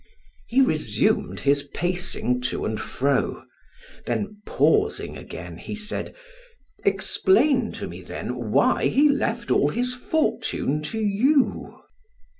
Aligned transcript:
He 0.47 0.61
resumed 0.61 1.41
his 1.41 1.61
pacing 1.75 2.41
to 2.49 2.65
and 2.65 2.79
fro; 2.81 3.43
then 4.07 4.41
pausing 4.47 5.15
again, 5.15 5.57
he 5.57 5.75
said: 5.75 6.15
"Explain 6.83 7.71
to 7.73 7.87
me, 7.87 8.01
then, 8.01 8.49
why 8.49 8.87
he 8.87 9.09
left 9.09 9.51
all 9.51 9.69
his 9.69 9.93
fortune 9.93 10.81
to 10.85 10.99
you." 10.99 11.79